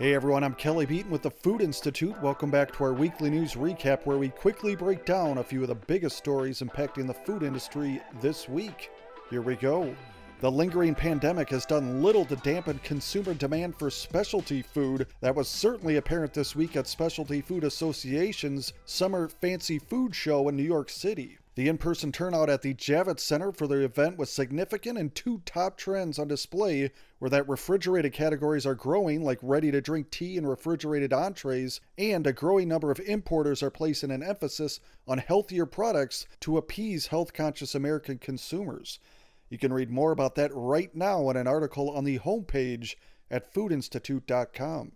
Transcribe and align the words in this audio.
Hey 0.00 0.14
everyone, 0.14 0.42
I'm 0.44 0.54
Kelly 0.54 0.86
Beaton 0.86 1.10
with 1.10 1.20
the 1.20 1.30
Food 1.30 1.60
Institute. 1.60 2.18
Welcome 2.22 2.50
back 2.50 2.72
to 2.72 2.84
our 2.84 2.94
weekly 2.94 3.28
news 3.28 3.52
recap 3.52 4.06
where 4.06 4.16
we 4.16 4.30
quickly 4.30 4.74
break 4.74 5.04
down 5.04 5.36
a 5.36 5.44
few 5.44 5.60
of 5.60 5.68
the 5.68 5.74
biggest 5.74 6.16
stories 6.16 6.60
impacting 6.60 7.06
the 7.06 7.12
food 7.12 7.42
industry 7.42 8.00
this 8.18 8.48
week. 8.48 8.90
Here 9.28 9.42
we 9.42 9.56
go. 9.56 9.94
The 10.40 10.50
lingering 10.50 10.94
pandemic 10.94 11.50
has 11.50 11.66
done 11.66 12.02
little 12.02 12.24
to 12.24 12.36
dampen 12.36 12.80
consumer 12.82 13.34
demand 13.34 13.78
for 13.78 13.90
specialty 13.90 14.62
food. 14.62 15.06
That 15.20 15.36
was 15.36 15.48
certainly 15.48 15.96
apparent 15.96 16.32
this 16.32 16.56
week 16.56 16.76
at 16.76 16.86
Specialty 16.86 17.42
Food 17.42 17.64
Association's 17.64 18.72
Summer 18.86 19.28
Fancy 19.28 19.78
Food 19.78 20.14
Show 20.14 20.48
in 20.48 20.56
New 20.56 20.62
York 20.62 20.88
City. 20.88 21.36
The 21.56 21.68
in 21.68 21.78
person 21.78 22.12
turnout 22.12 22.48
at 22.48 22.62
the 22.62 22.74
Javits 22.74 23.20
Center 23.20 23.50
for 23.50 23.66
the 23.66 23.80
event 23.80 24.16
was 24.16 24.30
significant, 24.30 24.96
and 24.96 25.12
two 25.12 25.42
top 25.44 25.76
trends 25.76 26.16
on 26.16 26.28
display 26.28 26.92
were 27.18 27.28
that 27.28 27.48
refrigerated 27.48 28.12
categories 28.12 28.64
are 28.64 28.76
growing, 28.76 29.24
like 29.24 29.40
ready 29.42 29.72
to 29.72 29.80
drink 29.80 30.10
tea 30.10 30.38
and 30.38 30.48
refrigerated 30.48 31.12
entrees, 31.12 31.80
and 31.98 32.24
a 32.24 32.32
growing 32.32 32.68
number 32.68 32.92
of 32.92 33.00
importers 33.00 33.64
are 33.64 33.70
placing 33.70 34.12
an 34.12 34.22
emphasis 34.22 34.78
on 35.08 35.18
healthier 35.18 35.66
products 35.66 36.26
to 36.38 36.56
appease 36.56 37.08
health 37.08 37.32
conscious 37.32 37.74
American 37.74 38.18
consumers. 38.18 39.00
You 39.48 39.58
can 39.58 39.72
read 39.72 39.90
more 39.90 40.12
about 40.12 40.36
that 40.36 40.54
right 40.54 40.94
now 40.94 41.28
in 41.30 41.36
an 41.36 41.48
article 41.48 41.90
on 41.90 42.04
the 42.04 42.20
homepage 42.20 42.94
at 43.28 43.52
foodinstitute.com. 43.52 44.92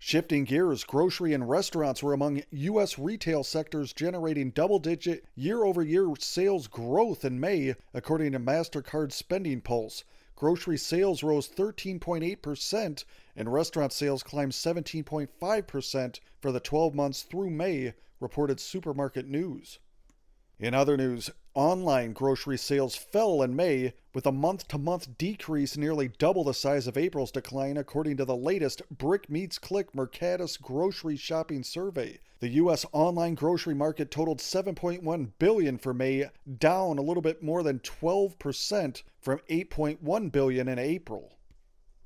Shifting 0.00 0.44
gears, 0.44 0.84
grocery 0.84 1.34
and 1.34 1.50
restaurants 1.50 2.04
were 2.04 2.12
among 2.12 2.44
U.S. 2.50 3.00
retail 3.00 3.42
sectors 3.42 3.92
generating 3.92 4.50
double 4.50 4.78
digit 4.78 5.24
year 5.34 5.64
over 5.64 5.82
year 5.82 6.14
sales 6.20 6.68
growth 6.68 7.24
in 7.24 7.40
May, 7.40 7.74
according 7.92 8.30
to 8.32 8.38
MasterCard 8.38 9.10
Spending 9.10 9.60
Pulse. 9.60 10.04
Grocery 10.36 10.78
sales 10.78 11.24
rose 11.24 11.48
13.8%, 11.48 13.04
and 13.34 13.52
restaurant 13.52 13.92
sales 13.92 14.22
climbed 14.22 14.52
17.5% 14.52 16.20
for 16.40 16.52
the 16.52 16.60
12 16.60 16.94
months 16.94 17.22
through 17.22 17.50
May, 17.50 17.94
reported 18.20 18.60
Supermarket 18.60 19.26
News. 19.26 19.80
In 20.60 20.74
other 20.74 20.96
news, 20.96 21.30
online 21.54 22.12
grocery 22.12 22.56
sales 22.56 22.94
fell 22.94 23.42
in 23.42 23.56
May, 23.56 23.94
with 24.18 24.26
a 24.26 24.32
month 24.32 24.66
to 24.66 24.76
month 24.76 25.16
decrease 25.16 25.76
nearly 25.76 26.08
double 26.08 26.42
the 26.42 26.52
size 26.52 26.88
of 26.88 26.98
April's 26.98 27.30
decline, 27.30 27.76
according 27.76 28.16
to 28.16 28.24
the 28.24 28.34
latest 28.34 28.82
Brick 28.90 29.30
Meets 29.30 29.60
Click 29.60 29.92
Mercatus 29.92 30.60
grocery 30.60 31.16
shopping 31.16 31.62
survey. 31.62 32.18
The 32.40 32.48
U.S. 32.48 32.84
online 32.90 33.36
grocery 33.36 33.76
market 33.76 34.10
totaled 34.10 34.40
7.1 34.40 35.30
billion 35.38 35.78
for 35.78 35.94
May, 35.94 36.24
down 36.58 36.98
a 36.98 37.02
little 37.02 37.22
bit 37.22 37.44
more 37.44 37.62
than 37.62 37.78
12% 37.78 39.02
from 39.20 39.38
8.1 39.48 40.32
billion 40.32 40.66
in 40.66 40.80
April. 40.80 41.38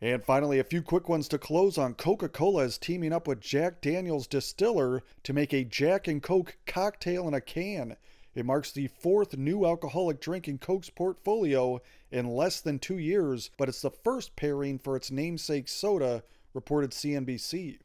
And 0.00 0.22
finally, 0.22 0.60
a 0.60 0.64
few 0.64 0.82
quick 0.82 1.08
ones 1.08 1.26
to 1.26 1.38
close 1.38 1.76
on. 1.76 1.94
Coca 1.94 2.28
Cola 2.28 2.62
is 2.62 2.78
teaming 2.78 3.12
up 3.12 3.26
with 3.26 3.40
Jack 3.40 3.80
Daniels 3.80 4.28
Distiller 4.28 5.02
to 5.24 5.32
make 5.32 5.52
a 5.52 5.64
Jack 5.64 6.06
and 6.06 6.22
Coke 6.22 6.56
cocktail 6.66 7.26
in 7.26 7.34
a 7.34 7.40
can. 7.40 7.96
It 8.36 8.44
marks 8.44 8.70
the 8.70 8.88
fourth 8.88 9.38
new 9.38 9.64
alcoholic 9.64 10.20
drink 10.20 10.46
in 10.46 10.58
Coke's 10.58 10.90
portfolio 10.90 11.80
in 12.10 12.28
less 12.28 12.60
than 12.60 12.78
two 12.78 12.98
years, 12.98 13.50
but 13.56 13.70
it's 13.70 13.80
the 13.80 13.90
first 13.90 14.36
pairing 14.36 14.78
for 14.78 14.94
its 14.94 15.10
namesake 15.10 15.68
soda, 15.68 16.22
reported 16.52 16.90
CNBC. 16.90 17.78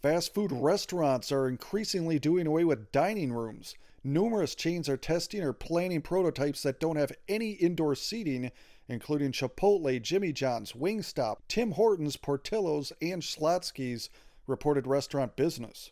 Fast 0.00 0.32
food 0.32 0.52
restaurants 0.52 1.32
are 1.32 1.48
increasingly 1.48 2.20
doing 2.20 2.46
away 2.46 2.62
with 2.62 2.92
dining 2.92 3.32
rooms. 3.32 3.74
Numerous 4.04 4.54
chains 4.54 4.88
are 4.88 4.96
testing 4.96 5.42
or 5.42 5.52
planning 5.52 6.02
prototypes 6.02 6.62
that 6.62 6.78
don't 6.78 6.94
have 6.94 7.10
any 7.28 7.50
indoor 7.54 7.96
seating, 7.96 8.52
including 8.86 9.32
Chipotle, 9.32 10.00
Jimmy 10.00 10.32
John's, 10.32 10.70
Wingstop, 10.70 11.38
Tim 11.48 11.72
Hortons, 11.72 12.16
Portillo's, 12.16 12.92
and 13.02 13.22
Schlotzsky's, 13.22 14.08
reported 14.46 14.86
Restaurant 14.86 15.34
Business. 15.34 15.90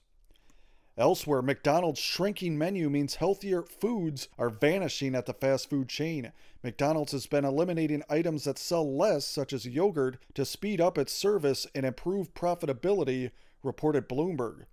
Elsewhere, 0.98 1.42
McDonald's 1.42 2.00
shrinking 2.00 2.58
menu 2.58 2.90
means 2.90 3.14
healthier 3.14 3.62
foods 3.62 4.26
are 4.36 4.50
vanishing 4.50 5.14
at 5.14 5.26
the 5.26 5.32
fast 5.32 5.70
food 5.70 5.88
chain. 5.88 6.32
McDonald's 6.64 7.12
has 7.12 7.28
been 7.28 7.44
eliminating 7.44 8.02
items 8.10 8.42
that 8.42 8.58
sell 8.58 8.96
less, 8.96 9.24
such 9.24 9.52
as 9.52 9.64
yogurt, 9.64 10.18
to 10.34 10.44
speed 10.44 10.80
up 10.80 10.98
its 10.98 11.12
service 11.12 11.68
and 11.72 11.86
improve 11.86 12.34
profitability, 12.34 13.30
reported 13.62 14.08
Bloomberg. 14.08 14.64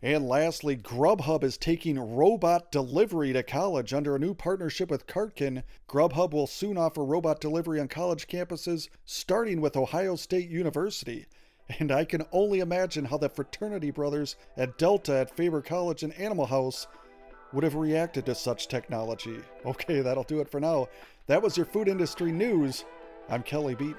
And 0.00 0.26
lastly, 0.26 0.76
Grubhub 0.78 1.44
is 1.44 1.58
taking 1.58 1.98
robot 1.98 2.72
delivery 2.72 3.34
to 3.34 3.42
college 3.42 3.92
under 3.92 4.16
a 4.16 4.18
new 4.18 4.32
partnership 4.32 4.90
with 4.90 5.06
Cartken. 5.06 5.62
Grubhub 5.88 6.32
will 6.32 6.46
soon 6.46 6.78
offer 6.78 7.04
robot 7.04 7.42
delivery 7.42 7.80
on 7.80 7.88
college 7.88 8.28
campuses, 8.28 8.88
starting 9.04 9.60
with 9.60 9.76
Ohio 9.76 10.16
State 10.16 10.48
University. 10.48 11.26
And 11.78 11.90
I 11.90 12.04
can 12.04 12.24
only 12.30 12.60
imagine 12.60 13.06
how 13.06 13.16
the 13.16 13.28
fraternity 13.28 13.90
brothers 13.90 14.36
at 14.56 14.76
Delta 14.76 15.14
at 15.14 15.34
Faber 15.34 15.62
College 15.62 16.02
and 16.02 16.12
Animal 16.14 16.46
House 16.46 16.86
would 17.52 17.64
have 17.64 17.74
reacted 17.74 18.26
to 18.26 18.34
such 18.34 18.68
technology. 18.68 19.38
Okay, 19.64 20.02
that'll 20.02 20.24
do 20.24 20.40
it 20.40 20.50
for 20.50 20.60
now. 20.60 20.88
That 21.26 21.40
was 21.40 21.56
your 21.56 21.64
food 21.64 21.88
industry 21.88 22.30
news. 22.30 22.84
I'm 23.30 23.42
Kelly 23.42 23.74
Beaton. 23.74 23.96